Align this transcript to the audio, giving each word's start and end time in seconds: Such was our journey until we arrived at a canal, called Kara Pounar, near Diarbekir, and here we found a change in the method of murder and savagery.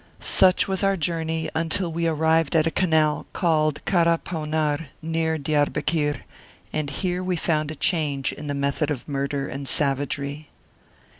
Such 0.19 0.67
was 0.67 0.83
our 0.83 0.97
journey 0.97 1.47
until 1.53 1.91
we 1.93 2.07
arrived 2.07 2.55
at 2.55 2.65
a 2.65 2.71
canal, 2.71 3.27
called 3.33 3.85
Kara 3.85 4.17
Pounar, 4.17 4.87
near 4.99 5.37
Diarbekir, 5.37 6.21
and 6.73 6.89
here 6.89 7.21
we 7.23 7.35
found 7.35 7.69
a 7.69 7.75
change 7.75 8.33
in 8.33 8.47
the 8.47 8.55
method 8.55 8.89
of 8.89 9.07
murder 9.07 9.47
and 9.47 9.67
savagery. 9.69 10.49